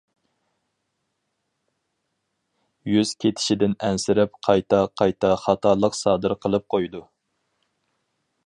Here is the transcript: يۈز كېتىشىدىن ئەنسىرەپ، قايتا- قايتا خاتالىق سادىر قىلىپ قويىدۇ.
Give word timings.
يۈز 2.93 3.13
كېتىشىدىن 3.25 3.77
ئەنسىرەپ، 3.85 4.41
قايتا- 4.49 4.83
قايتا 5.03 5.35
خاتالىق 5.45 5.99
سادىر 6.03 6.39
قىلىپ 6.47 6.67
قويىدۇ. 6.77 7.05